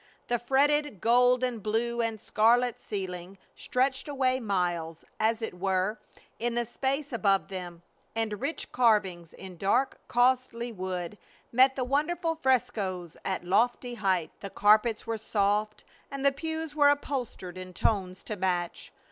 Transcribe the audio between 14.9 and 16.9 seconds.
were soft, and the pews were